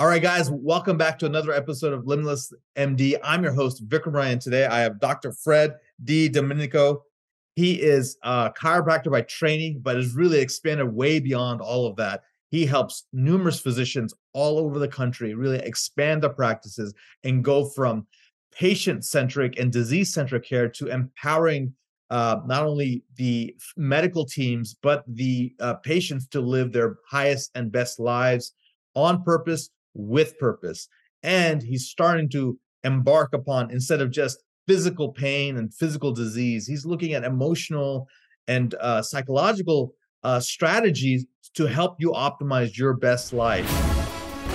[0.00, 3.18] All right, guys, welcome back to another episode of Limitless MD.
[3.20, 4.38] I'm your host, Vikram Raya.
[4.38, 5.32] Today, I have Dr.
[5.32, 5.74] Fred
[6.04, 7.00] DiDomenico.
[7.56, 12.22] He is a chiropractor by training, but has really expanded way beyond all of that.
[12.48, 16.94] He helps numerous physicians all over the country really expand their practices
[17.24, 18.06] and go from
[18.52, 21.74] patient centric and disease centric care to empowering
[22.10, 27.72] uh, not only the medical teams, but the uh, patients to live their highest and
[27.72, 28.52] best lives
[28.94, 30.88] on purpose with purpose.
[31.22, 36.84] And he's starting to embark upon, instead of just physical pain and physical disease, he's
[36.84, 38.06] looking at emotional
[38.46, 41.24] and uh, psychological uh, strategies
[41.54, 43.68] to help you optimize your best life.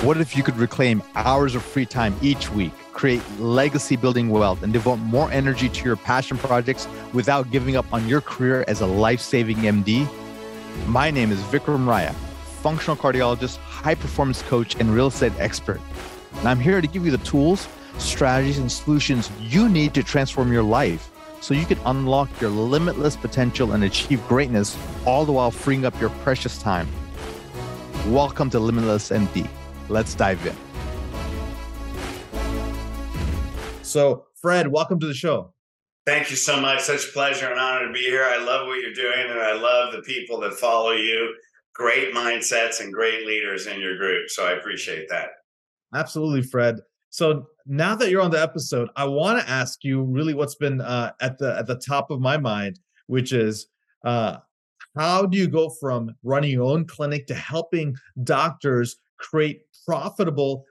[0.04, 4.62] What if you could reclaim hours of free time each week, create legacy building wealth,
[4.62, 8.82] and devote more energy to your passion projects without giving up on your career as
[8.82, 10.08] a life saving MD?
[10.88, 12.14] My name is Vikram Raya
[12.64, 15.82] functional cardiologist, high performance coach, and real estate expert.
[16.38, 17.68] And I'm here to give you the tools,
[17.98, 23.18] strategies, and solutions you need to transform your life so you can unlock your limitless
[23.18, 26.88] potential and achieve greatness, all the while freeing up your precious time.
[28.08, 29.46] Welcome to Limitless MD.
[29.90, 30.56] Let's dive in.
[33.82, 35.54] So, Fred, welcome to the show.
[36.06, 36.80] Thank you so much.
[36.80, 38.24] Such a pleasure and honor to be here.
[38.24, 41.36] I love what you're doing, and I love the people that follow you
[41.74, 44.30] great mindsets and great leaders in your group.
[44.30, 45.30] So I appreciate that.
[45.94, 46.80] Absolutely, Fred.
[47.10, 50.82] So now that you're on the episode, I want to ask you really what's been
[50.82, 53.68] uh, at the at the top of my mind, which is
[54.04, 54.38] uh,
[54.98, 60.66] how do you go from running your own clinic to helping doctors create profitable,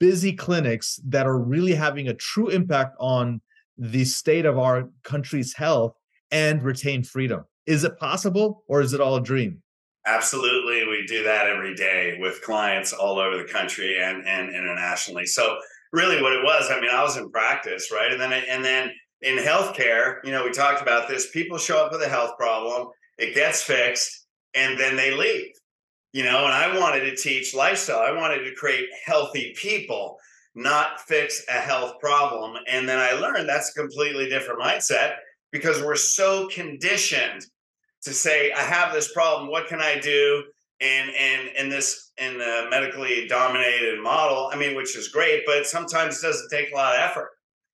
[0.00, 3.40] busy clinics that are really having a true impact on
[3.78, 5.96] the state of our country's health
[6.30, 7.44] and retain freedom?
[7.66, 9.62] Is it possible, or is it all a dream?
[10.06, 10.86] Absolutely.
[10.86, 15.26] We do that every day with clients all over the country and, and internationally.
[15.26, 15.58] So
[15.92, 18.12] really what it was, I mean, I was in practice, right?
[18.12, 21.90] And then, and then in healthcare, you know, we talked about this, people show up
[21.90, 25.50] with a health problem, it gets fixed and then they leave,
[26.12, 27.98] you know, and I wanted to teach lifestyle.
[27.98, 30.18] I wanted to create healthy people,
[30.54, 32.56] not fix a health problem.
[32.68, 35.16] And then I learned that's a completely different mindset
[35.50, 37.44] because we're so conditioned
[38.06, 39.50] to say I have this problem.
[39.50, 40.44] What can I do?
[40.80, 45.66] And and in this in the medically dominated model, I mean, which is great, but
[45.66, 47.30] sometimes it doesn't take a lot of effort.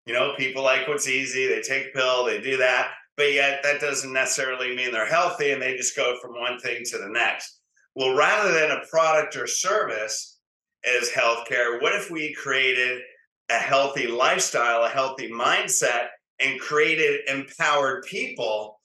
[0.06, 1.46] You know, people like what's easy.
[1.46, 5.52] They take a pill, they do that, but yet that doesn't necessarily mean they're healthy,
[5.52, 7.60] and they just go from one thing to the next.
[7.94, 10.38] Well, rather than a product or service
[10.84, 13.02] as healthcare, what if we created
[13.50, 16.06] a healthy lifestyle, a healthy mindset,
[16.40, 18.80] and created empowered people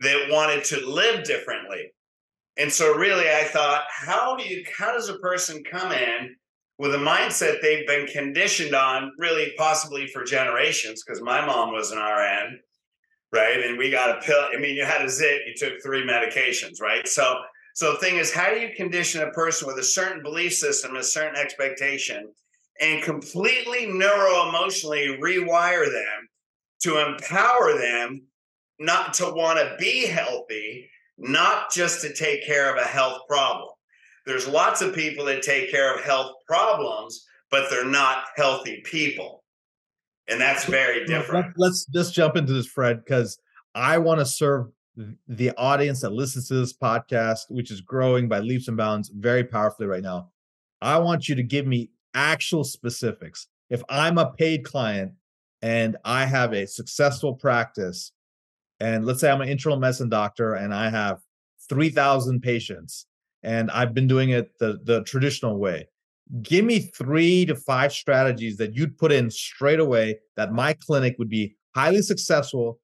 [0.00, 1.92] that wanted to live differently.
[2.56, 6.36] And so really I thought, how do you how does a person come in
[6.78, 11.90] with a mindset they've been conditioned on really possibly for generations because my mom was
[11.90, 12.58] an RN,
[13.32, 13.60] right?
[13.64, 14.48] And we got a pill.
[14.54, 17.06] I mean, you had a zit, you took three medications, right?
[17.06, 17.40] So
[17.74, 20.96] so the thing is, how do you condition a person with a certain belief system,
[20.96, 22.28] a certain expectation,
[22.80, 26.28] and completely neuro-emotionally rewire them
[26.82, 28.22] to empower them
[28.80, 33.68] not to want to be healthy, not just to take care of a health problem.
[34.26, 39.44] There's lots of people that take care of health problems, but they're not healthy people.
[40.28, 41.54] And that's very different.
[41.56, 43.38] Let's just jump into this, Fred, because
[43.74, 44.68] I want to serve
[45.28, 49.44] the audience that listens to this podcast, which is growing by leaps and bounds very
[49.44, 50.30] powerfully right now.
[50.80, 53.48] I want you to give me actual specifics.
[53.68, 55.12] If I'm a paid client
[55.62, 58.12] and I have a successful practice
[58.80, 61.20] and let's say I'm an internal medicine doctor and I have
[61.68, 63.06] 3,000 patients
[63.42, 65.88] and I've been doing it the, the traditional way.
[66.42, 71.16] Give me three to five strategies that you'd put in straight away that my clinic
[71.18, 72.78] would be highly successful.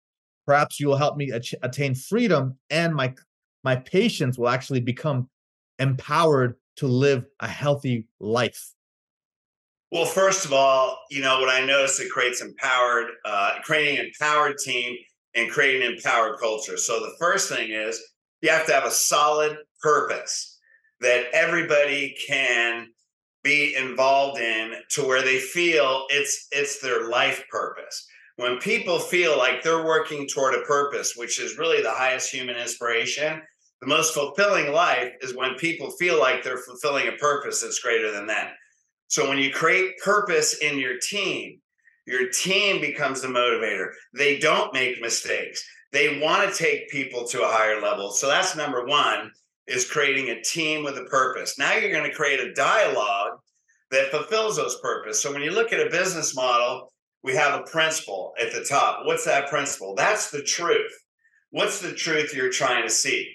[0.47, 3.15] Perhaps you'll help me attain freedom and my
[3.65, 5.29] my patients will actually become
[5.81, 8.73] empowered to live a healthy life.
[9.91, 14.07] Well, first of all, you know what I notice it creates empowered, uh, creating an
[14.07, 14.97] empowered team
[15.37, 16.77] and create an empowered culture.
[16.77, 18.03] So the first thing is
[18.41, 20.59] you have to have a solid purpose
[21.01, 22.89] that everybody can
[23.45, 28.07] be involved in to where they feel it's it's their life purpose.
[28.37, 32.57] When people feel like they're working toward a purpose, which is really the highest human
[32.57, 33.41] inspiration,
[33.81, 38.11] the most fulfilling life is when people feel like they're fulfilling a purpose that's greater
[38.11, 38.49] than them.
[39.09, 41.61] So when you create purpose in your team,
[42.07, 43.91] your team becomes the motivator.
[44.15, 45.65] They don't make mistakes.
[45.93, 48.11] They want to take people to a higher level.
[48.11, 49.33] So that's number one
[49.67, 51.59] is creating a team with a purpose.
[51.59, 53.39] Now you're going to create a dialogue
[53.91, 55.21] that fulfills those purpose.
[55.21, 56.93] So when you look at a business model,
[57.23, 59.05] we have a principle at the top.
[59.05, 59.95] What's that principle?
[59.95, 60.93] That's the truth.
[61.51, 63.33] What's the truth you're trying to see?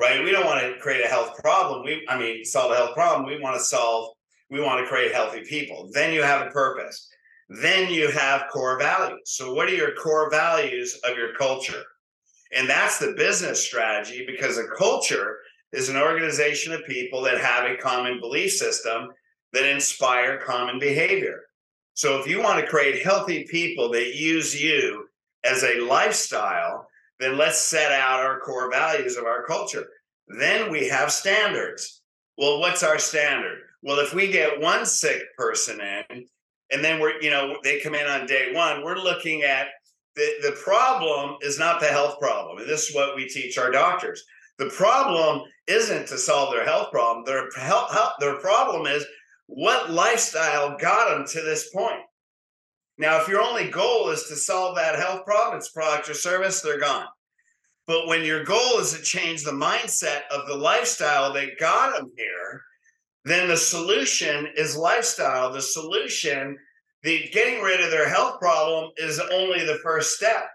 [0.00, 0.22] Right?
[0.22, 1.84] We don't want to create a health problem.
[1.84, 3.26] We I mean solve a health problem.
[3.26, 4.10] We want to solve
[4.50, 5.88] we want to create healthy people.
[5.92, 7.08] Then you have a purpose.
[7.48, 9.20] Then you have core values.
[9.24, 11.82] So what are your core values of your culture?
[12.56, 15.38] And that's the business strategy because a culture
[15.72, 19.08] is an organization of people that have a common belief system
[19.52, 21.42] that inspire common behavior.
[21.94, 25.08] So if you want to create healthy people that use you
[25.44, 26.88] as a lifestyle,
[27.20, 29.86] then let's set out our core values of our culture.
[30.26, 32.02] Then we have standards.
[32.36, 33.58] Well, what's our standard?
[33.82, 36.26] Well, if we get one sick person in,
[36.74, 39.68] and then we're, you know, they come in on day one, we're looking at
[40.16, 42.58] the, the problem is not the health problem.
[42.58, 44.24] And this is what we teach our doctors.
[44.58, 47.24] The problem isn't to solve their health problem.
[47.24, 49.06] Their health, their problem is
[49.46, 52.00] what lifestyle got them to this point.
[52.98, 56.60] Now, if your only goal is to solve that health problem, it's product or service,
[56.60, 57.06] they're gone.
[57.86, 62.10] But when your goal is to change the mindset of the lifestyle that got them
[62.16, 62.62] here,
[63.24, 65.52] then the solution is lifestyle.
[65.52, 66.58] The solution,
[67.02, 70.48] the getting rid of their health problem is only the first step.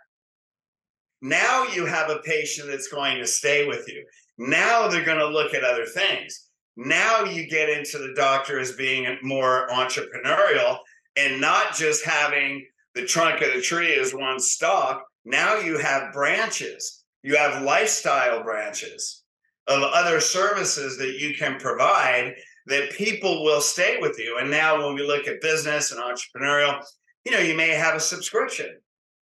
[1.22, 4.06] Now you have a patient that's going to stay with you.
[4.38, 6.48] Now they're going to look at other things.
[6.78, 10.78] Now you get into the doctor as being more entrepreneurial
[11.18, 15.04] and not just having the trunk of the tree as one stalk.
[15.26, 19.24] Now you have branches, you have lifestyle branches
[19.68, 22.34] of other services that you can provide
[22.70, 24.38] that people will stay with you.
[24.40, 26.84] And now when we look at business and entrepreneurial,
[27.26, 28.78] you know, you may have a subscription.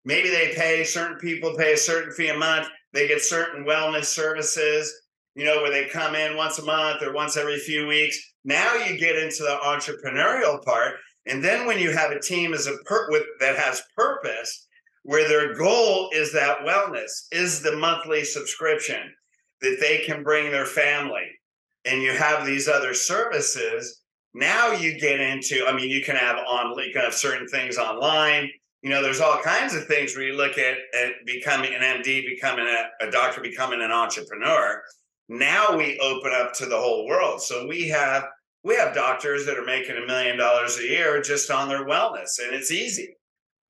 [0.05, 2.69] Maybe they pay certain people pay a certain fee a month.
[2.93, 4.93] They get certain wellness services
[5.35, 8.19] you know, where they come in once a month or once every few weeks.
[8.45, 10.97] Now you get into the entrepreneurial part.
[11.27, 14.67] And then when you have a team as a per- with, that has purpose,
[15.03, 19.15] where their goal is that wellness, is the monthly subscription
[19.61, 21.27] that they can bring their family,
[21.85, 24.03] and you have these other services.
[24.35, 27.79] Now you get into, I mean, you can have on, you can have certain things
[27.79, 28.49] online.
[28.83, 32.25] You know, there's all kinds of things where you look at, at becoming an MD,
[32.25, 34.83] becoming a, a doctor, becoming an entrepreneur
[35.31, 37.41] now we open up to the whole world.
[37.41, 38.25] So we have
[38.63, 42.39] we have doctors that are making a million dollars a year just on their wellness,
[42.43, 43.15] and it's easy.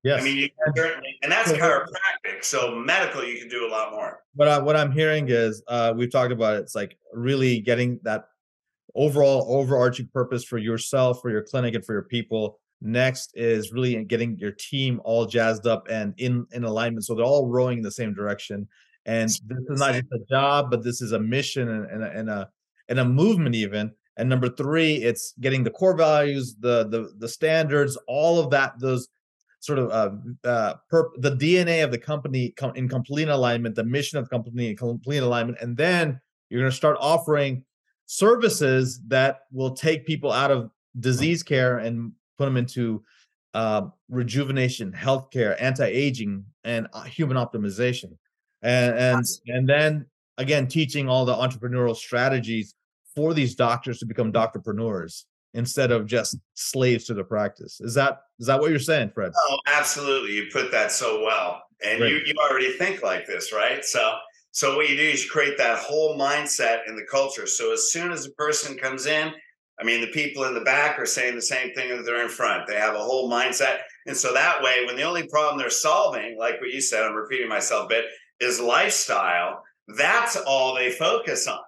[0.02, 0.22] Yes.
[0.22, 2.42] I mean, you can certainly, and that's chiropractic.
[2.42, 4.20] So medical, you can do a lot more.
[4.34, 8.00] But I, what I'm hearing is, uh, we've talked about it, it's like really getting
[8.04, 8.24] that
[8.94, 12.58] overall overarching purpose for yourself, for your clinic, and for your people.
[12.80, 17.24] Next is really getting your team all jazzed up and in in alignment, so they're
[17.24, 18.66] all rowing in the same direction.
[19.04, 22.10] And this is not just a job, but this is a mission and, and, a,
[22.10, 22.48] and a
[22.88, 23.92] and a movement even.
[24.16, 28.78] And number three, it's getting the core values, the the the standards, all of that,
[28.78, 29.08] those
[29.60, 33.84] sort of uh, uh perp, the DNA of the company com- in complete alignment, the
[33.84, 37.64] mission of the company in complete alignment, and then you're going to start offering
[38.06, 43.04] services that will take people out of disease care and put them into
[43.54, 48.16] uh, rejuvenation, healthcare, anti-aging, and uh, human optimization.
[48.62, 52.74] And and and then again teaching all the entrepreneurial strategies
[53.14, 55.24] for these doctors to become doctorpreneurs
[55.54, 57.80] instead of just slaves to the practice.
[57.80, 59.32] Is that is that what you're saying, Fred?
[59.36, 60.32] Oh, absolutely.
[60.34, 61.62] You put that so well.
[61.84, 63.84] And you you already think like this, right?
[63.84, 64.14] So
[64.52, 67.46] so what you do is you create that whole mindset in the culture.
[67.46, 69.32] So as soon as a person comes in,
[69.80, 72.28] I mean, the people in the back are saying the same thing that they're in
[72.28, 72.66] front.
[72.66, 73.78] They have a whole mindset.
[74.06, 77.14] And so that way, when the only problem they're solving, like what you said, I'm
[77.14, 78.04] repeating myself a bit,
[78.40, 79.62] is lifestyle,
[79.96, 81.60] that's all they focus on.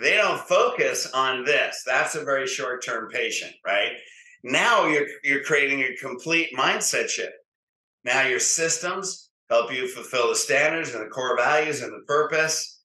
[0.00, 1.82] They don't focus on this.
[1.86, 3.92] That's a very short term patient, right?
[4.42, 7.32] Now you're, you're creating a complete mindset shift.
[8.04, 12.80] Now your systems help you fulfill the standards and the core values and the purpose.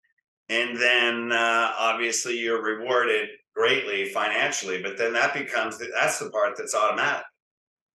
[0.50, 6.58] And then uh, obviously you're rewarded greatly financially, but then that becomes that's the part
[6.58, 7.26] that's automatic.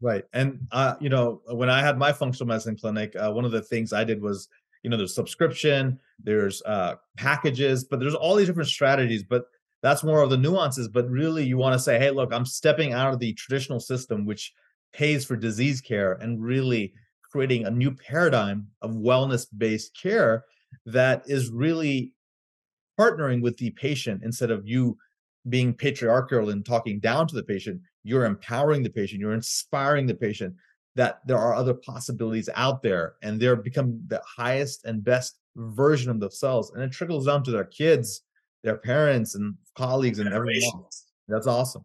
[0.01, 0.25] Right.
[0.33, 3.63] And, uh, you know, when I had my functional medicine clinic, uh, one of the
[3.63, 4.49] things I did was
[4.87, 9.45] you know there's subscription there's uh packages but there's all these different strategies but
[9.83, 12.93] that's more of the nuances but really you want to say hey look i'm stepping
[12.93, 14.53] out of the traditional system which
[14.93, 16.93] pays for disease care and really
[17.31, 20.45] creating a new paradigm of wellness based care
[20.87, 22.13] that is really
[22.99, 24.97] partnering with the patient instead of you
[25.49, 30.15] being patriarchal and talking down to the patient you're empowering the patient you're inspiring the
[30.15, 30.55] patient
[30.95, 36.11] that there are other possibilities out there and they're become the highest and best version
[36.11, 38.23] of themselves and it trickles down to their kids
[38.63, 41.85] their parents and colleagues and everyone else that's awesome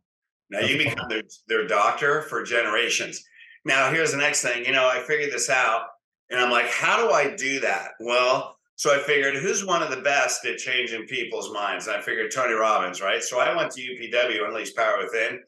[0.49, 3.23] Now you become their, their doctor for generations.
[3.63, 4.65] Now here's the next thing.
[4.65, 5.83] You know, I figured this out
[6.29, 7.91] and I'm like, how do I do that?
[7.99, 11.87] Well, so I figured who's one of the best at changing people's minds?
[11.87, 13.23] And I figured Tony Robbins, right?
[13.23, 15.39] So I went to UPW, Unleash Power Within.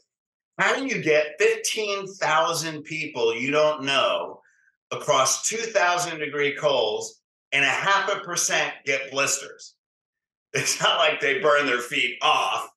[0.60, 4.40] How do you get 15,000 people you don't know
[4.92, 7.23] across 2,000 degree coals
[7.54, 9.76] and a half a percent get blisters?
[10.56, 12.70] It's not like they burn their feet off,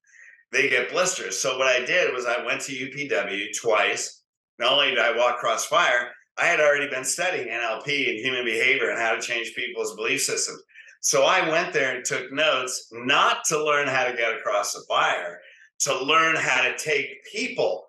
[0.50, 1.38] they get blisters.
[1.38, 4.22] So what I did was I went to UPW twice.
[4.58, 8.46] Not only did I walk across fire, I had already been studying NLP and human
[8.46, 10.62] behavior and how to change people's belief systems.
[11.00, 14.84] So I went there and took notes, not to learn how to get across the
[14.88, 15.38] fire,
[15.80, 17.84] to learn how to take people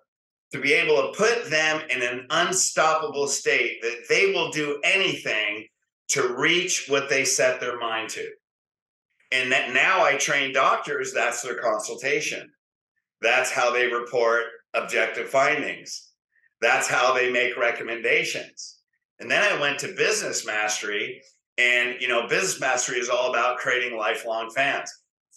[0.52, 5.66] to be able to put them in an unstoppable state that they will do anything
[6.08, 8.28] to reach what they set their mind to.
[9.30, 12.50] And that now I train doctors, that's their consultation.
[13.20, 16.12] That's how they report objective findings.
[16.60, 18.78] That's how they make recommendations.
[19.20, 21.20] And then I went to business mastery
[21.58, 24.90] and you know business mastery is all about creating lifelong fans.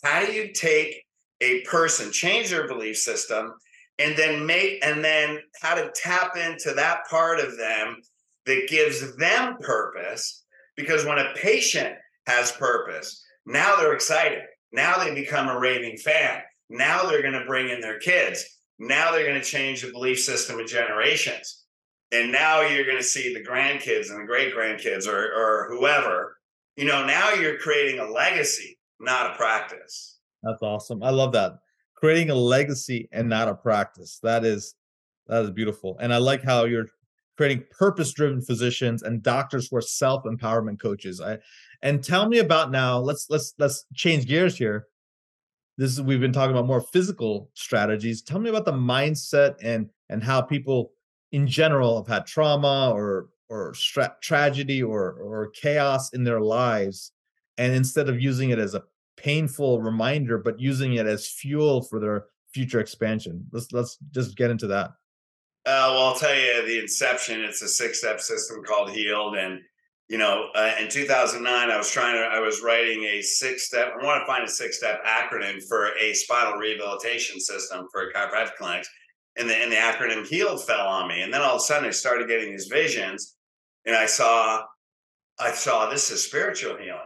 [0.03, 1.03] How do you take
[1.41, 3.53] a person change their belief system
[3.99, 7.97] and then make and then how to tap into that part of them
[8.45, 10.43] that gives them purpose
[10.75, 11.95] because when a patient
[12.27, 17.45] has purpose now they're excited now they become a raving fan now they're going to
[17.45, 21.63] bring in their kids now they're going to change the belief system of generations
[22.11, 26.37] and now you're going to see the grandkids and the great grandkids or, or whoever
[26.75, 30.11] you know now you're creating a legacy not a practice
[30.43, 31.03] that's awesome.
[31.03, 31.59] I love that.
[31.95, 34.19] Creating a legacy and not a practice.
[34.23, 34.75] That is
[35.27, 35.97] that is beautiful.
[35.99, 36.87] And I like how you're
[37.41, 41.19] creating purpose-driven physicians and doctors who are self-empowerment coaches.
[41.19, 41.39] I
[41.81, 42.99] and tell me about now.
[42.99, 44.85] Let's let's let's change gears here.
[45.75, 48.21] This is we've been talking about more physical strategies.
[48.21, 50.91] Tell me about the mindset and and how people
[51.31, 57.11] in general have had trauma or or stra- tragedy or or chaos in their lives
[57.57, 58.83] and instead of using it as a
[59.17, 63.43] painful reminder, but using it as fuel for their future expansion.
[63.51, 64.91] Let's let's just get into that.
[65.63, 67.41] Uh, well, I'll tell you the inception.
[67.41, 69.59] It's a six-step system called Healed, and
[70.09, 73.93] you know, uh, in 2009, I was trying to, I was writing a six-step.
[73.93, 78.89] I want to find a six-step acronym for a spinal rehabilitation system for chiropractic clinics,
[79.37, 81.87] and the and the acronym Healed fell on me, and then all of a sudden,
[81.87, 83.35] I started getting these visions,
[83.85, 84.63] and I saw,
[85.39, 87.01] I saw this is spiritual healing.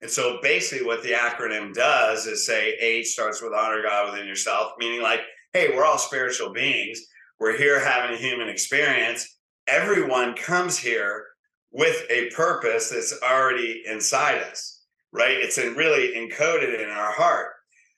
[0.00, 4.26] And so basically, what the acronym does is say H starts with honor God within
[4.26, 5.20] yourself, meaning like,
[5.52, 7.00] hey, we're all spiritual beings.
[7.38, 9.38] We're here having a human experience.
[9.66, 11.24] Everyone comes here
[11.70, 15.36] with a purpose that's already inside us, right?
[15.36, 17.52] It's really encoded in our heart.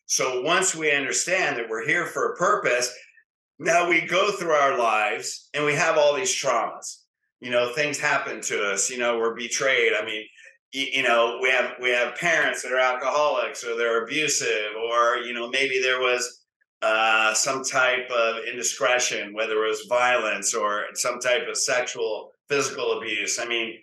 [0.07, 2.93] So once we understand that we're here for a purpose,
[3.59, 7.03] now we go through our lives and we have all these traumas.
[7.41, 8.91] You know, things happen to us.
[8.91, 9.93] You know, we're betrayed.
[9.93, 10.25] I mean,
[10.73, 15.33] you know we have we have parents that are alcoholics or they're abusive or you
[15.33, 16.45] know maybe there was
[16.83, 22.99] uh, some type of indiscretion whether it was violence or some type of sexual physical
[22.99, 23.75] abuse i mean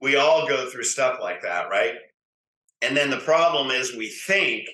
[0.00, 1.94] we all go through stuff like that right
[2.82, 4.68] and then the problem is we think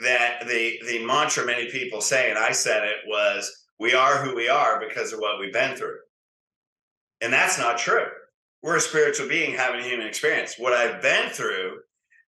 [0.00, 4.34] that the the mantra many people say and i said it was we are who
[4.34, 5.98] we are because of what we've been through
[7.20, 8.06] and that's not true
[8.62, 10.56] we're a spiritual being having a human experience.
[10.58, 11.78] What I've been through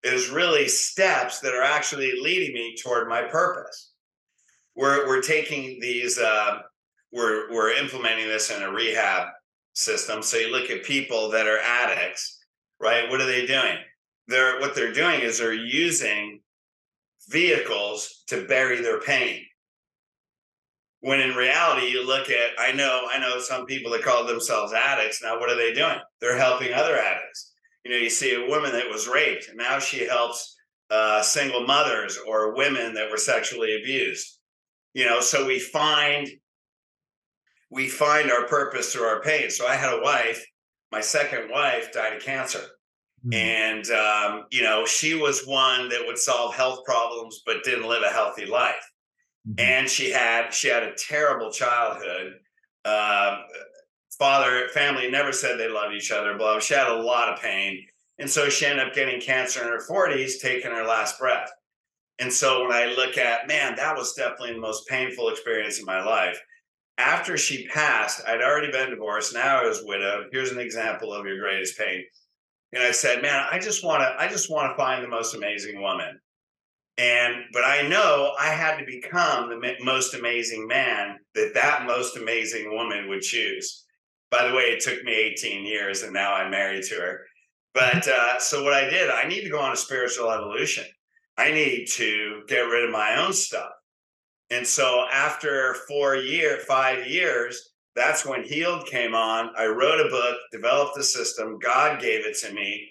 [0.05, 3.90] is really steps that are actually leading me toward my purpose.
[4.81, 6.61] We're we're taking these uh,
[7.13, 9.29] we're we're implementing this in a rehab
[9.75, 10.23] system.
[10.23, 12.39] So you look at people that are addicts,
[12.81, 13.11] right?
[13.11, 13.77] What are they doing?
[14.27, 16.41] They're what they're doing is they're using
[17.29, 19.45] vehicles to bury their pain
[21.01, 24.73] when in reality you look at i know i know some people that call themselves
[24.73, 27.53] addicts now what are they doing they're helping other addicts
[27.85, 30.57] you know you see a woman that was raped and now she helps
[30.91, 34.40] uh, single mothers or women that were sexually abused
[34.95, 36.29] you know so we find
[37.71, 40.45] we find our purpose through our pain so i had a wife
[40.93, 42.65] my second wife died of cancer
[43.25, 43.33] mm-hmm.
[43.33, 48.03] and um, you know she was one that would solve health problems but didn't live
[48.03, 48.91] a healthy life
[49.49, 49.59] Mm-hmm.
[49.59, 52.35] and she had she had a terrible childhood.
[52.85, 53.39] Uh,
[54.19, 56.37] father, family never said they loved each other.
[56.37, 56.61] Blah.
[56.61, 57.87] She had a lot of pain,
[58.19, 61.51] and so she ended up getting cancer in her forties, taking her last breath.
[62.21, 65.87] And so when I look at man, that was definitely the most painful experience in
[65.87, 66.41] my life.
[66.99, 69.35] After she passed, I'd already been divorced.
[69.35, 70.27] Now I was widowed.
[70.33, 72.05] Here's an example of your greatest pain.
[72.73, 75.35] And I said, man, I just want to, I just want to find the most
[75.35, 76.21] amazing woman
[76.99, 82.17] And but I know I had to become the most amazing man that that most
[82.17, 83.87] amazing woman would choose.
[84.31, 87.27] By the way, it took me 18 years, and now I'm married to her.
[87.75, 90.85] But uh, so what I did, I need to go on a spiritual evolution.
[91.37, 93.71] I need to get rid of my own stuff.
[94.51, 99.51] And so after four year, five years, that's when Healed came on.
[99.57, 101.59] I wrote a book, developed the system.
[101.59, 102.89] God gave it to me,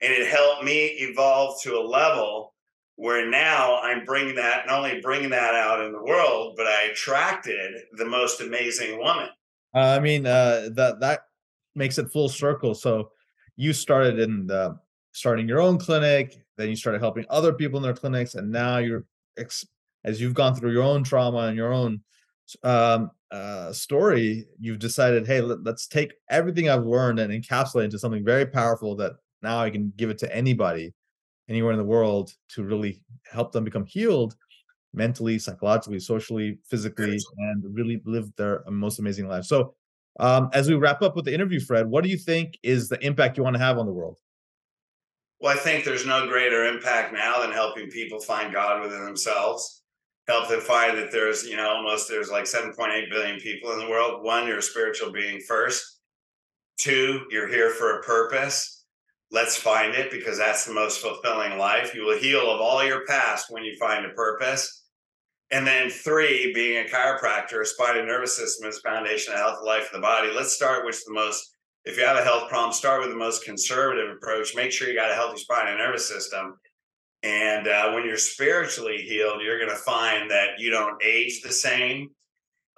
[0.00, 2.54] and it helped me evolve to a level
[2.96, 6.84] where now I'm bringing that, not only bringing that out in the world, but I
[6.92, 9.28] attracted the most amazing woman.
[9.74, 11.26] Uh, I mean, uh, that that
[11.74, 12.74] makes it full circle.
[12.74, 13.10] So
[13.56, 14.78] you started in the,
[15.12, 18.78] starting your own clinic, then you started helping other people in their clinics, and now
[18.78, 19.04] you're
[20.04, 22.00] as you've gone through your own trauma and your own
[22.62, 27.98] um, uh, story, you've decided, hey, let, us take everything I've learned and encapsulate into
[27.98, 30.92] something very powerful that now I can give it to anybody
[31.48, 34.36] anywhere in the world to really help them become healed
[34.92, 39.44] mentally, psychologically, socially, physically, and really live their most amazing life.
[39.44, 39.74] So,
[40.20, 43.04] um, as we wrap up with the interview, Fred, what do you think is the
[43.04, 44.18] impact you want to have on the world?
[45.44, 49.82] Well, I think there's no greater impact now than helping people find God within themselves.
[50.26, 53.88] Help them find that there's, you know, almost there's like 7.8 billion people in the
[53.88, 54.24] world.
[54.24, 56.00] One, you're a spiritual being first.
[56.78, 58.74] Two, you're here for a purpose
[59.34, 61.92] let's find it because that's the most fulfilling life.
[61.94, 64.84] You will heal of all your past when you find a purpose.
[65.50, 69.58] And then three, being a chiropractor, a spine and nervous system is foundation of health,
[69.64, 70.30] life, of the body.
[70.32, 71.53] Let's start with the most.
[71.84, 74.54] If you have a health problem, start with the most conservative approach.
[74.54, 76.58] Make sure you got a healthy spine and nervous system.
[77.22, 81.52] And uh, when you're spiritually healed, you're going to find that you don't age the
[81.52, 82.10] same.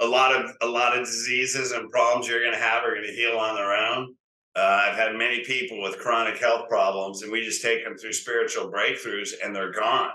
[0.00, 3.06] A lot of a lot of diseases and problems you're going to have are going
[3.06, 4.14] to heal on their own
[4.56, 8.14] uh, I've had many people with chronic health problems, and we just take them through
[8.14, 10.10] spiritual breakthroughs, and they're gone.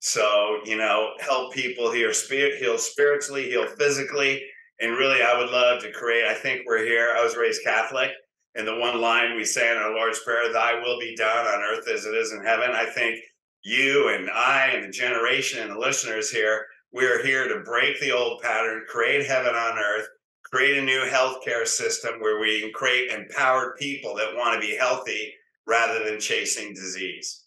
[0.00, 4.44] So you know, help people heal spirit, heal spiritually, heal physically,
[4.80, 6.24] and really, I would love to create.
[6.24, 7.14] I think we're here.
[7.16, 8.10] I was raised Catholic,
[8.54, 11.62] and the one line we say in our Lord's Prayer, "Thy will be done on
[11.62, 13.20] earth as it is in heaven." I think
[13.62, 18.00] you and I and the generation and the listeners here, we are here to break
[18.00, 20.08] the old pattern, create heaven on earth,
[20.44, 24.76] create a new healthcare system where we can create empowered people that want to be
[24.76, 25.32] healthy
[25.66, 27.44] rather than chasing disease.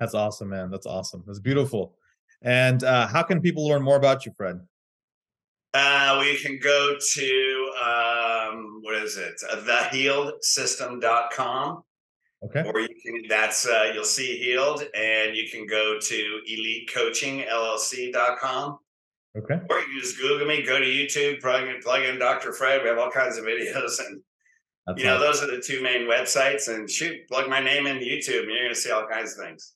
[0.00, 0.70] That's awesome, man.
[0.70, 1.22] That's awesome.
[1.26, 1.94] That's beautiful.
[2.42, 4.60] And uh, how can people learn more about you, Fred?
[5.74, 9.34] Uh, we can go to um, what is it?
[9.52, 11.82] Thehealedsystem.com.
[12.44, 12.62] Okay.
[12.72, 18.78] Or you can that's uh, you'll see healed, and you can go to elitecoachingllc.com.
[19.36, 19.60] Okay.
[19.68, 22.52] Or you just Google me, go to YouTube, plug in, plug in Dr.
[22.52, 22.82] Fred.
[22.82, 24.22] We have all kinds of videos, and
[24.86, 26.72] That's you know those are the two main websites.
[26.72, 29.44] And shoot, plug my name in YouTube, and you're going to see all kinds of
[29.44, 29.72] things.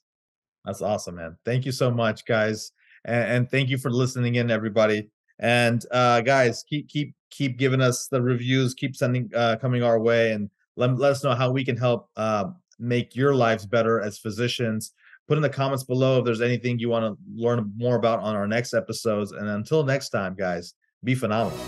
[0.65, 1.37] That's awesome, man.
[1.45, 2.71] Thank you so much, guys,
[3.05, 5.09] and, and thank you for listening in, everybody.
[5.39, 9.99] And uh, guys, keep keep keep giving us the reviews, keep sending uh, coming our
[10.01, 12.47] way, and let, let us know how we can help uh,
[12.79, 14.93] make your lives better as physicians
[15.29, 18.35] put in the comments below if there's anything you want to learn more about on
[18.35, 19.33] our next episodes.
[19.33, 20.75] And until next time, guys,
[21.05, 21.59] be phenomenal.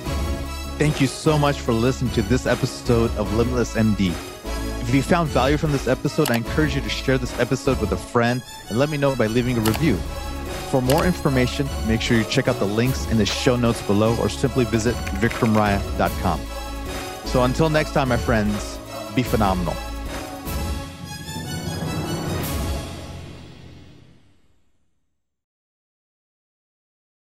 [0.78, 4.14] Thank you so much for listening to this episode of Limitless MD.
[4.80, 7.92] If you found value from this episode, I encourage you to share this episode with
[7.92, 9.98] a friend and let me know by leaving a review.
[10.70, 14.16] For more information, make sure you check out the links in the show notes below
[14.18, 16.40] or simply visit vikramraya.com.
[17.24, 18.78] So until next time, my friends,
[19.16, 19.74] be phenomenal.